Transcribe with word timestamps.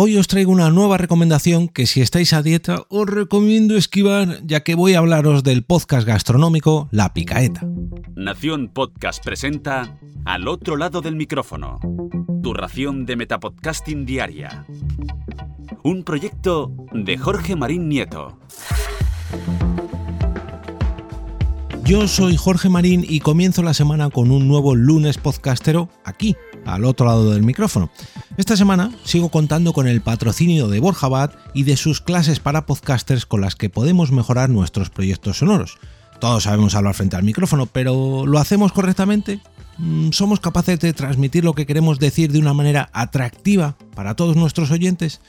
Hoy 0.00 0.16
os 0.16 0.28
traigo 0.28 0.52
una 0.52 0.70
nueva 0.70 0.96
recomendación 0.96 1.66
que 1.66 1.84
si 1.84 2.00
estáis 2.00 2.32
a 2.32 2.40
dieta 2.40 2.84
os 2.88 3.04
recomiendo 3.04 3.74
esquivar 3.74 4.38
ya 4.46 4.60
que 4.60 4.76
voy 4.76 4.94
a 4.94 5.00
hablaros 5.00 5.42
del 5.42 5.64
podcast 5.64 6.06
gastronómico 6.06 6.88
La 6.92 7.12
Picaeta. 7.12 7.66
Nación 8.14 8.70
Podcast 8.72 9.24
presenta 9.24 9.98
Al 10.24 10.46
otro 10.46 10.76
lado 10.76 11.00
del 11.00 11.16
micrófono, 11.16 11.80
tu 12.44 12.54
ración 12.54 13.06
de 13.06 13.16
Metapodcasting 13.16 14.06
Diaria. 14.06 14.64
Un 15.82 16.04
proyecto 16.04 16.72
de 16.92 17.18
Jorge 17.18 17.56
Marín 17.56 17.88
Nieto. 17.88 18.38
Yo 21.82 22.06
soy 22.06 22.36
Jorge 22.36 22.68
Marín 22.68 23.04
y 23.08 23.18
comienzo 23.18 23.62
la 23.62 23.72
semana 23.72 24.10
con 24.10 24.30
un 24.30 24.46
nuevo 24.46 24.74
lunes 24.76 25.18
podcastero 25.18 25.88
aquí, 26.04 26.36
al 26.64 26.84
otro 26.84 27.06
lado 27.06 27.32
del 27.32 27.42
micrófono. 27.42 27.90
Esta 28.36 28.56
semana 28.56 28.92
sigo 29.04 29.30
contando 29.30 29.72
con 29.72 29.88
el 29.88 30.00
patrocinio 30.00 30.68
de 30.68 30.80
Borja 30.80 31.08
Bat 31.08 31.34
y 31.54 31.62
de 31.64 31.76
sus 31.76 32.00
clases 32.00 32.40
para 32.40 32.66
podcasters 32.66 33.26
con 33.26 33.40
las 33.40 33.56
que 33.56 33.70
podemos 33.70 34.12
mejorar 34.12 34.50
nuestros 34.50 34.90
proyectos 34.90 35.38
sonoros. 35.38 35.78
Todos 36.20 36.44
sabemos 36.44 36.74
hablar 36.74 36.94
frente 36.94 37.16
al 37.16 37.22
micrófono, 37.22 37.66
pero 37.66 38.26
¿lo 38.26 38.38
hacemos 38.38 38.72
correctamente? 38.72 39.40
Mm, 39.78 40.10
¿Somos 40.10 40.40
capaces 40.40 40.80
de 40.80 40.92
transmitir 40.92 41.44
lo 41.44 41.54
que 41.54 41.66
queremos 41.66 41.98
decir 41.98 42.32
de 42.32 42.40
una 42.40 42.54
manera 42.54 42.90
atractiva 42.92 43.76
para 43.94 44.16
todos 44.16 44.36
nuestros 44.36 44.70
oyentes? 44.70 45.20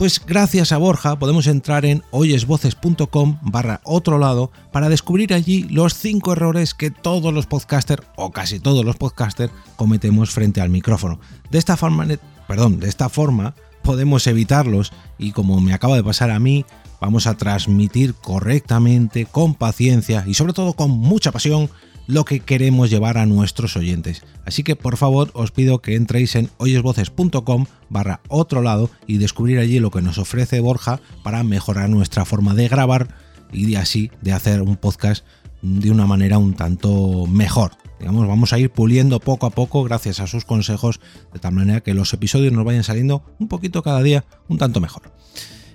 Pues 0.00 0.18
gracias 0.26 0.72
a 0.72 0.78
Borja 0.78 1.18
podemos 1.18 1.46
entrar 1.46 1.84
en 1.84 2.02
oyesvoces.com 2.10 3.38
barra 3.42 3.82
otro 3.84 4.16
lado 4.16 4.50
para 4.72 4.88
descubrir 4.88 5.34
allí 5.34 5.64
los 5.64 5.92
5 5.92 6.32
errores 6.32 6.72
que 6.72 6.90
todos 6.90 7.34
los 7.34 7.44
podcasters, 7.44 8.04
o 8.16 8.30
casi 8.30 8.60
todos 8.60 8.82
los 8.82 8.96
podcasters, 8.96 9.52
cometemos 9.76 10.30
frente 10.30 10.62
al 10.62 10.70
micrófono. 10.70 11.20
De 11.50 11.58
esta 11.58 11.76
forma, 11.76 12.06
perdón, 12.48 12.80
de 12.80 12.88
esta 12.88 13.10
forma 13.10 13.54
podemos 13.82 14.26
evitarlos 14.26 14.90
y 15.18 15.32
como 15.32 15.60
me 15.60 15.74
acaba 15.74 15.96
de 15.96 16.04
pasar 16.04 16.30
a 16.30 16.40
mí, 16.40 16.64
vamos 16.98 17.26
a 17.26 17.36
transmitir 17.36 18.14
correctamente, 18.14 19.26
con 19.26 19.52
paciencia 19.52 20.24
y 20.26 20.32
sobre 20.32 20.54
todo 20.54 20.72
con 20.72 20.92
mucha 20.92 21.30
pasión 21.30 21.68
lo 22.10 22.24
que 22.24 22.40
queremos 22.40 22.90
llevar 22.90 23.18
a 23.18 23.26
nuestros 23.26 23.76
oyentes. 23.76 24.22
Así 24.44 24.62
que 24.62 24.76
por 24.76 24.96
favor 24.96 25.30
os 25.34 25.52
pido 25.52 25.80
que 25.80 25.94
entréis 25.94 26.34
en 26.34 26.50
oyesvoces.com 26.58 27.66
barra 27.88 28.20
otro 28.28 28.62
lado 28.62 28.90
y 29.06 29.18
descubrir 29.18 29.58
allí 29.58 29.78
lo 29.78 29.90
que 29.90 30.02
nos 30.02 30.18
ofrece 30.18 30.60
Borja 30.60 31.00
para 31.22 31.44
mejorar 31.44 31.88
nuestra 31.88 32.24
forma 32.24 32.54
de 32.54 32.68
grabar 32.68 33.14
y 33.52 33.74
así 33.76 34.10
de 34.22 34.32
hacer 34.32 34.62
un 34.62 34.76
podcast 34.76 35.24
de 35.62 35.90
una 35.90 36.06
manera 36.06 36.38
un 36.38 36.54
tanto 36.54 37.26
mejor. 37.26 37.72
Digamos, 37.98 38.26
vamos 38.26 38.52
a 38.52 38.58
ir 38.58 38.70
puliendo 38.70 39.20
poco 39.20 39.46
a 39.46 39.50
poco 39.50 39.84
gracias 39.84 40.20
a 40.20 40.26
sus 40.26 40.44
consejos, 40.44 41.00
de 41.32 41.38
tal 41.38 41.52
manera 41.52 41.80
que 41.80 41.94
los 41.94 42.12
episodios 42.12 42.52
nos 42.52 42.64
vayan 42.64 42.82
saliendo 42.82 43.22
un 43.38 43.46
poquito 43.46 43.82
cada 43.82 44.02
día, 44.02 44.24
un 44.48 44.58
tanto 44.58 44.80
mejor. 44.80 45.12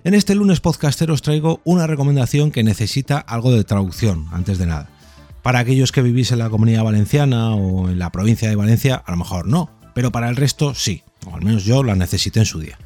En 0.04 0.16
este 0.16 0.36
lunes 0.36 0.60
podcaster 0.60 1.12
os 1.12 1.22
traigo 1.22 1.62
una 1.64 1.88
recomendación 1.88 2.52
que 2.52 2.64
necesita 2.64 3.20
algo 3.20 3.52
de 3.52 3.64
traducción, 3.64 4.28
antes 4.32 4.58
de 4.58 4.66
nada. 4.66 4.95
Para 5.46 5.60
aquellos 5.60 5.92
que 5.92 6.02
vivís 6.02 6.32
en 6.32 6.40
la 6.40 6.50
comunidad 6.50 6.84
valenciana 6.84 7.54
o 7.54 7.88
en 7.88 8.00
la 8.00 8.12
provincia 8.12 8.50
de 8.50 8.56
Valencia, 8.56 8.96
a 8.96 9.12
lo 9.12 9.18
mejor 9.18 9.46
no, 9.46 9.70
pero 9.94 10.12
para 10.12 10.28
el 10.28 10.38
resto 10.38 10.74
sí, 10.74 11.04
o 11.24 11.36
al 11.36 11.44
menos 11.44 11.66
yo 11.66 11.84
la 11.84 11.94
necesité 11.94 12.40
en 12.40 12.48
su 12.48 12.60
día. 12.60 12.80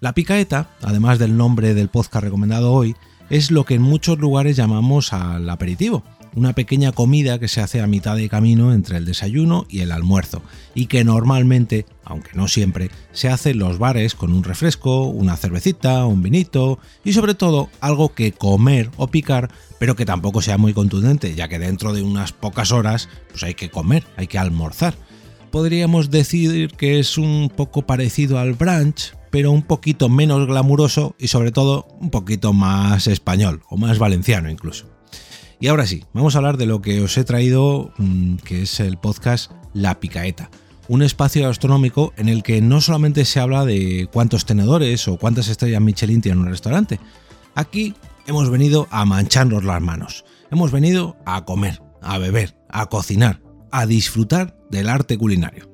La 0.00 0.14
picaeta, 0.14 0.70
además 0.80 1.18
del 1.18 1.36
nombre 1.36 1.74
del 1.74 1.90
podcast 1.90 2.24
recomendado 2.24 2.72
hoy, 2.72 2.96
es 3.28 3.50
lo 3.50 3.66
que 3.66 3.74
en 3.74 3.82
muchos 3.82 4.18
lugares 4.18 4.56
llamamos 4.56 5.12
al 5.12 5.50
aperitivo, 5.50 6.02
una 6.34 6.54
pequeña 6.54 6.92
comida 6.92 7.38
que 7.38 7.48
se 7.48 7.60
hace 7.60 7.82
a 7.82 7.86
mitad 7.86 8.16
de 8.16 8.30
camino 8.30 8.72
entre 8.72 8.96
el 8.96 9.04
desayuno 9.04 9.66
y 9.68 9.80
el 9.80 9.92
almuerzo, 9.92 10.40
y 10.74 10.86
que 10.86 11.04
normalmente, 11.04 11.84
aunque 12.04 12.30
no 12.32 12.48
siempre, 12.48 12.90
se 13.12 13.28
hace 13.28 13.50
en 13.50 13.58
los 13.58 13.78
bares 13.78 14.14
con 14.14 14.32
un 14.32 14.44
refresco, 14.44 15.04
una 15.04 15.36
cervecita, 15.36 16.06
un 16.06 16.22
vinito 16.22 16.78
y 17.04 17.12
sobre 17.12 17.34
todo 17.34 17.68
algo 17.80 18.14
que 18.14 18.32
comer 18.32 18.90
o 18.96 19.08
picar, 19.08 19.50
pero 19.78 19.96
que 19.96 20.04
tampoco 20.04 20.42
sea 20.42 20.58
muy 20.58 20.72
contundente, 20.72 21.34
ya 21.34 21.48
que 21.48 21.58
dentro 21.58 21.92
de 21.92 22.02
unas 22.02 22.32
pocas 22.32 22.72
horas 22.72 23.08
pues 23.30 23.42
hay 23.42 23.54
que 23.54 23.70
comer, 23.70 24.04
hay 24.16 24.26
que 24.26 24.38
almorzar. 24.38 24.94
Podríamos 25.50 26.10
decir 26.10 26.72
que 26.72 26.98
es 26.98 27.16
un 27.16 27.50
poco 27.54 27.82
parecido 27.82 28.38
al 28.38 28.54
brunch, 28.54 29.14
pero 29.30 29.50
un 29.50 29.62
poquito 29.62 30.08
menos 30.08 30.46
glamuroso 30.46 31.14
y 31.18 31.28
sobre 31.28 31.52
todo 31.52 31.86
un 32.00 32.10
poquito 32.10 32.52
más 32.52 33.06
español 33.06 33.62
o 33.68 33.76
más 33.76 33.98
valenciano 33.98 34.50
incluso. 34.50 34.86
Y 35.60 35.68
ahora 35.68 35.86
sí, 35.86 36.04
vamos 36.12 36.34
a 36.34 36.38
hablar 36.38 36.56
de 36.56 36.66
lo 36.66 36.82
que 36.82 37.00
os 37.02 37.16
he 37.18 37.24
traído, 37.24 37.92
mm, 37.98 38.36
que 38.36 38.62
es 38.62 38.78
el 38.78 38.96
podcast 38.96 39.50
La 39.74 39.98
Picaeta, 39.98 40.50
un 40.86 41.02
espacio 41.02 41.42
gastronómico 41.42 42.12
en 42.16 42.28
el 42.28 42.42
que 42.42 42.60
no 42.60 42.80
solamente 42.80 43.24
se 43.24 43.40
habla 43.40 43.64
de 43.64 44.08
cuántos 44.12 44.46
tenedores 44.46 45.08
o 45.08 45.18
cuántas 45.18 45.48
estrellas 45.48 45.82
Michelin 45.82 46.20
tiene 46.20 46.40
un 46.40 46.46
restaurante. 46.46 47.00
Aquí 47.54 47.94
hemos 48.28 48.50
venido 48.50 48.86
a 48.90 49.06
mancharnos 49.06 49.64
las 49.64 49.80
manos, 49.80 50.24
hemos 50.50 50.70
venido 50.70 51.16
a 51.24 51.44
comer, 51.46 51.82
a 52.02 52.18
beber, 52.18 52.56
a 52.68 52.86
cocinar, 52.86 53.40
a 53.72 53.86
disfrutar 53.86 54.56
del 54.70 54.90
arte 54.90 55.16
culinario. 55.16 55.68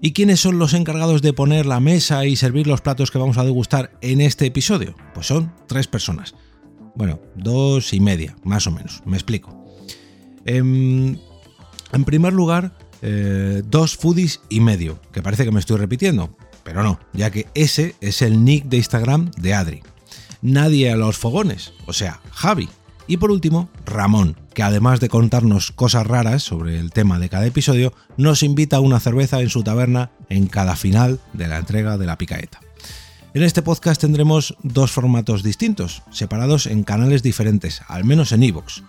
¿Y 0.00 0.12
quiénes 0.12 0.38
son 0.38 0.58
los 0.58 0.74
encargados 0.74 1.22
de 1.22 1.32
poner 1.32 1.66
la 1.66 1.80
mesa 1.80 2.24
y 2.26 2.36
servir 2.36 2.66
los 2.66 2.82
platos 2.82 3.10
que 3.10 3.18
vamos 3.18 3.38
a 3.38 3.44
degustar 3.44 3.98
en 4.00 4.20
este 4.20 4.46
episodio? 4.46 4.94
Pues 5.14 5.26
son 5.26 5.52
tres 5.66 5.88
personas. 5.88 6.34
Bueno, 6.94 7.20
dos 7.34 7.92
y 7.92 8.00
media, 8.00 8.36
más 8.44 8.66
o 8.66 8.70
menos. 8.70 9.02
Me 9.06 9.16
explico. 9.16 9.58
Em, 10.44 11.16
en, 11.92 12.04
primer 12.04 12.32
lugar, 12.32 12.76
eh, 13.02 13.62
dos 13.64 13.96
foodies 13.96 14.40
y 14.50 14.60
medio, 14.60 15.00
que 15.10 15.22
parece 15.22 15.44
que 15.44 15.50
me 15.50 15.58
estoy 15.58 15.78
repitiendo, 15.78 16.36
pero 16.62 16.82
no, 16.82 17.00
ya 17.12 17.30
que 17.30 17.46
ese 17.54 17.96
es 18.00 18.22
el 18.22 18.44
nick 18.44 18.66
de 18.66 18.76
Instagram 18.76 19.30
de 19.38 19.54
Adri. 19.54 19.82
Nadie 20.42 20.92
a 20.92 20.96
los 20.96 21.16
fogones, 21.16 21.72
o 21.86 21.92
sea, 21.92 22.20
Javi. 22.30 22.68
Y 23.06 23.16
por 23.16 23.30
último, 23.30 23.70
Ramón, 23.86 24.36
que 24.54 24.62
además 24.62 25.00
de 25.00 25.08
contarnos 25.08 25.72
cosas 25.72 26.06
raras 26.06 26.42
sobre 26.42 26.78
el 26.78 26.90
tema 26.90 27.18
de 27.18 27.28
cada 27.28 27.46
episodio, 27.46 27.92
nos 28.16 28.42
invita 28.42 28.76
a 28.76 28.80
una 28.80 29.00
cerveza 29.00 29.40
en 29.40 29.48
su 29.48 29.62
taberna 29.62 30.10
en 30.28 30.46
cada 30.46 30.76
final 30.76 31.18
de 31.32 31.48
la 31.48 31.58
entrega 31.58 31.96
de 31.96 32.06
la 32.06 32.18
picaeta. 32.18 32.60
En 33.34 33.42
este 33.42 33.62
podcast 33.62 34.00
tendremos 34.00 34.56
dos 34.62 34.90
formatos 34.90 35.42
distintos, 35.42 36.02
separados 36.10 36.66
en 36.66 36.82
canales 36.82 37.22
diferentes, 37.22 37.82
al 37.88 38.04
menos 38.04 38.32
en 38.32 38.42
iVoox. 38.42 38.82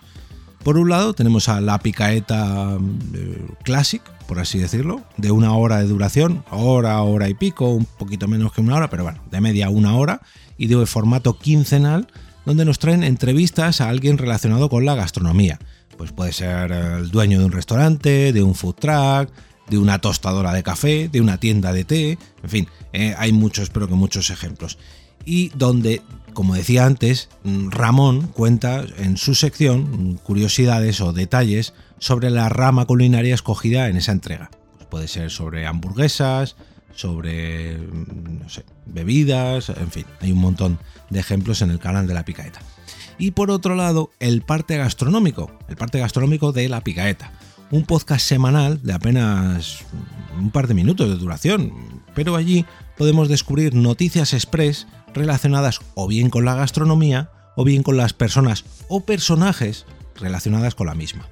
Por 0.64 0.78
un 0.78 0.90
lado 0.90 1.14
tenemos 1.14 1.48
a 1.50 1.62
la 1.62 1.80
picaeta 1.80 2.78
eh, 3.14 3.48
Classic, 3.64 4.02
por 4.28 4.40
así 4.40 4.60
decirlo, 4.60 5.02
de 5.18 5.32
una 5.32 5.54
hora 5.54 5.78
de 5.78 5.88
duración, 5.88 6.44
hora, 6.52 7.02
hora 7.02 7.30
y 7.30 7.34
pico, 7.34 7.70
un 7.70 7.86
poquito 7.86 8.28
menos 8.28 8.52
que 8.52 8.62
una 8.62 8.76
hora, 8.76 8.90
pero 8.90 9.04
bueno, 9.04 9.22
de 9.32 9.42
media 9.42 9.70
una 9.70 9.96
hora, 9.96 10.22
y 10.58 10.68
de 10.68 10.86
formato 10.86 11.40
quincenal, 11.40 12.08
donde 12.46 12.66
nos 12.66 12.78
traen 12.78 13.04
entrevistas 13.04 13.82
a 13.82 13.90
alguien 13.90 14.18
relacionado 14.18 14.70
con 14.70 14.86
la 14.86 14.96
gastronomía. 14.96 15.60
Pues 15.98 16.12
puede 16.12 16.34
ser 16.34 16.72
el 16.72 17.10
dueño 17.10 17.40
de 17.40 17.46
un 17.46 17.52
restaurante, 17.52 18.34
de 18.34 18.44
un 18.44 18.54
food 18.54 18.76
truck, 18.76 19.30
de 19.70 19.78
una 19.78 20.00
tostadora 20.00 20.54
de 20.54 20.64
café, 20.64 21.10
de 21.10 21.22
una 21.22 21.40
tienda 21.40 21.74
de 21.74 21.86
té, 21.86 22.18
en 22.44 22.50
fin, 22.50 22.68
eh, 22.92 23.16
hay 23.18 23.32
muchos, 23.32 23.70
pero 23.70 23.88
que 23.88 23.96
muchos 23.96 24.30
ejemplos. 24.30 24.78
Y 25.30 25.52
donde, 25.54 26.02
como 26.34 26.56
decía 26.56 26.88
antes, 26.88 27.30
mm, 27.44 27.70
Ramón 27.70 28.30
cuenta 28.34 28.84
en 28.98 29.16
su 29.16 29.36
sección 29.36 30.20
curiosidades 30.24 31.02
o 31.02 31.14
detalles 31.14 31.76
sobre 32.00 32.32
la 32.32 32.50
rama 32.50 32.86
culinaria 32.86 33.36
escogida 33.36 33.90
en 33.90 33.98
esa 33.98 34.12
entrega. 34.12 34.50
Pues 34.78 34.88
puede 34.88 35.08
ser 35.08 35.30
sobre 35.30 35.68
hamburguesas, 35.68 36.56
sobre 36.96 37.78
mm, 37.78 38.40
no 38.40 38.50
sé, 38.50 38.66
bebidas, 38.88 39.70
en 39.70 39.92
fin, 39.92 40.06
hay 40.20 40.32
un 40.32 40.40
montón 40.40 40.80
de 41.12 41.20
ejemplos 41.20 41.62
en 41.62 41.70
el 41.70 41.78
canal 41.78 42.08
de 42.08 42.16
la 42.16 42.26
picaeta. 42.26 42.62
Y 43.20 43.30
por 43.30 43.52
otro 43.52 43.76
lado, 43.76 44.10
el 44.20 44.42
parte 44.42 44.78
gastronómico, 44.78 45.52
el 45.68 45.76
parte 45.76 46.00
gastronómico 46.00 46.54
de 46.54 46.70
la 46.70 46.82
picaeta 46.82 47.32
un 47.72 47.86
podcast 47.86 48.26
semanal 48.26 48.82
de 48.82 48.94
apenas 48.94 49.86
un 50.40 50.52
par 50.52 50.68
de 50.68 50.74
minutos 50.74 51.10
de 51.10 51.16
duración, 51.16 51.72
pero 52.16 52.36
allí 52.36 52.66
podemos 52.98 53.30
descubrir 53.30 53.76
noticias 53.76 54.34
express 54.34 54.88
relacionadas 55.14 55.80
o 55.96 56.08
bien 56.08 56.30
con 56.30 56.46
la 56.46 56.56
gastronomía 56.56 57.32
o 57.56 57.64
bien 57.64 57.84
con 57.84 57.98
las 57.98 58.14
personas 58.14 58.66
o 58.88 59.02
personajes 59.02 59.86
relacionadas 60.16 60.76
con 60.76 60.88
la 60.88 60.96
misma. 60.96 61.28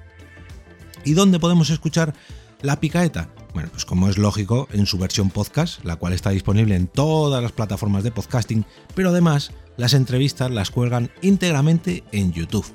¿Y 1.04 1.14
dónde 1.14 1.38
podemos 1.38 1.70
escuchar 1.70 2.14
la 2.60 2.80
picaeta? 2.80 3.28
Bueno, 3.54 3.70
pues 3.70 3.84
como 3.84 4.08
es 4.08 4.18
lógico, 4.18 4.68
en 4.72 4.86
su 4.86 4.98
versión 4.98 5.30
podcast, 5.30 5.84
la 5.84 5.96
cual 5.96 6.12
está 6.12 6.30
disponible 6.30 6.76
en 6.76 6.86
todas 6.86 7.42
las 7.42 7.52
plataformas 7.52 8.04
de 8.04 8.12
podcasting, 8.12 8.64
pero 8.94 9.10
además 9.10 9.52
las 9.76 9.94
entrevistas 9.94 10.50
las 10.50 10.70
cuelgan 10.70 11.10
íntegramente 11.22 12.04
en 12.12 12.32
YouTube. 12.32 12.66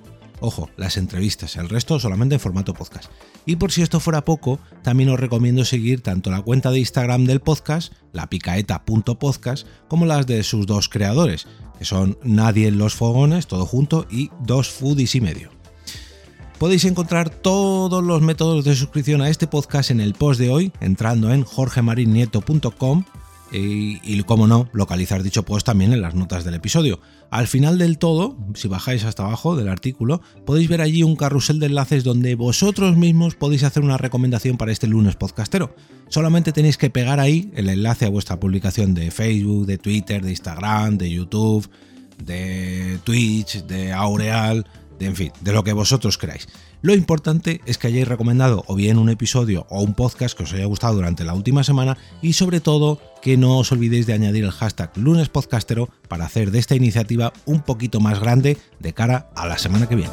Ojo, 0.45 0.69
las 0.75 0.97
entrevistas, 0.97 1.55
el 1.55 1.69
resto 1.69 2.01
solamente 2.01 2.35
en 2.35 2.41
formato 2.41 2.73
podcast. 2.73 3.09
Y 3.45 3.55
por 3.55 3.71
si 3.71 3.81
esto 3.81 4.01
fuera 4.01 4.25
poco, 4.25 4.59
también 4.81 5.07
os 5.07 5.17
recomiendo 5.17 5.63
seguir 5.63 6.01
tanto 6.01 6.31
la 6.31 6.41
cuenta 6.41 6.69
de 6.69 6.79
Instagram 6.79 7.23
del 7.23 7.39
podcast, 7.39 7.93
la 8.11 8.27
picaeta.podcast, 8.27 9.65
como 9.87 10.05
las 10.05 10.27
de 10.27 10.43
sus 10.43 10.67
dos 10.67 10.89
creadores, 10.89 11.47
que 11.79 11.85
son 11.85 12.17
Nadie 12.23 12.67
en 12.67 12.77
los 12.77 12.93
Fogones, 12.93 13.47
todo 13.47 13.65
junto, 13.65 14.05
y 14.11 14.31
Dos 14.41 14.69
Foodies 14.69 15.15
y 15.15 15.21
medio. 15.21 15.49
Podéis 16.59 16.83
encontrar 16.83 17.29
todos 17.29 18.03
los 18.03 18.21
métodos 18.21 18.65
de 18.65 18.75
suscripción 18.75 19.21
a 19.21 19.29
este 19.29 19.47
podcast 19.47 19.91
en 19.91 20.01
el 20.01 20.13
post 20.13 20.41
de 20.41 20.49
hoy, 20.49 20.73
entrando 20.81 21.31
en 21.31 21.45
jorgemarinieto.com 21.45 23.05
y, 23.53 24.23
como 24.23 24.47
no, 24.47 24.67
localizar 24.73 25.21
dicho 25.21 25.43
post 25.43 25.65
también 25.65 25.93
en 25.93 26.01
las 26.01 26.15
notas 26.15 26.43
del 26.43 26.55
episodio. 26.55 26.99
Al 27.29 27.47
final 27.47 27.77
del 27.77 27.97
todo, 27.97 28.35
si 28.55 28.67
bajáis 28.67 29.03
hasta 29.03 29.23
abajo 29.23 29.55
del 29.55 29.67
artículo, 29.67 30.21
podéis 30.45 30.67
ver 30.69 30.81
allí 30.81 31.03
un 31.03 31.15
carrusel 31.15 31.59
de 31.59 31.67
enlaces 31.67 32.03
donde 32.03 32.35
vosotros 32.35 32.97
mismos 32.97 33.35
podéis 33.35 33.63
hacer 33.63 33.83
una 33.83 33.97
recomendación 33.97 34.57
para 34.57 34.71
este 34.71 34.87
lunes 34.87 35.15
podcastero. 35.15 35.75
Solamente 36.09 36.51
tenéis 36.51 36.77
que 36.77 36.89
pegar 36.89 37.19
ahí 37.19 37.51
el 37.55 37.69
enlace 37.69 38.05
a 38.05 38.09
vuestra 38.09 38.39
publicación 38.39 38.93
de 38.93 39.11
Facebook, 39.11 39.65
de 39.67 39.77
Twitter, 39.77 40.23
de 40.23 40.31
Instagram, 40.31 40.97
de 40.97 41.11
YouTube, 41.11 41.69
de 42.23 42.99
Twitch, 43.03 43.63
de 43.65 43.91
Aureal, 43.93 44.65
de 44.99 45.05
en 45.05 45.15
fin, 45.15 45.31
de 45.41 45.53
lo 45.53 45.63
que 45.63 45.73
vosotros 45.73 46.17
queráis. 46.17 46.47
Lo 46.83 46.93
importante 46.93 47.61
es 47.65 47.77
que 47.77 47.87
hayáis 47.87 48.09
recomendado 48.09 48.65
o 48.67 48.75
bien 48.75 48.97
un 48.97 49.07
episodio 49.07 49.65
o 49.69 49.81
un 49.81 49.93
podcast 49.93 50.35
que 50.35 50.43
os 50.43 50.51
haya 50.51 50.65
gustado 50.65 50.95
durante 50.95 51.23
la 51.23 51.33
última 51.33 51.63
semana 51.63 51.97
y 52.21 52.33
sobre 52.33 52.59
todo 52.59 52.99
que 53.21 53.37
no 53.37 53.57
os 53.57 53.71
olvidéis 53.71 54.05
de 54.05 54.11
añadir 54.11 54.43
el 54.43 54.51
hashtag 54.51 54.91
lunespodcastero 54.97 55.87
para 56.09 56.25
hacer 56.25 56.51
de 56.51 56.59
esta 56.59 56.75
iniciativa 56.75 57.31
un 57.45 57.61
poquito 57.61 58.01
más 58.01 58.19
grande 58.19 58.57
de 58.81 58.93
cara 58.93 59.29
a 59.33 59.47
la 59.47 59.57
semana 59.57 59.87
que 59.87 59.95
viene. 59.95 60.11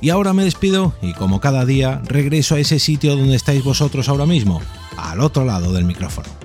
Y 0.00 0.10
ahora 0.10 0.32
me 0.32 0.44
despido 0.44 0.94
y 1.02 1.12
como 1.14 1.40
cada 1.40 1.64
día 1.64 2.00
regreso 2.04 2.54
a 2.54 2.60
ese 2.60 2.78
sitio 2.78 3.16
donde 3.16 3.34
estáis 3.34 3.64
vosotros 3.64 4.08
ahora 4.08 4.24
mismo, 4.24 4.62
al 4.96 5.20
otro 5.20 5.44
lado 5.44 5.72
del 5.72 5.84
micrófono. 5.84 6.37